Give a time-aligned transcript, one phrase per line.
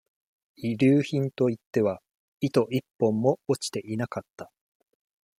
[0.55, 2.01] 遺留品といっては、
[2.39, 4.51] 糸一本も落ちていなかった。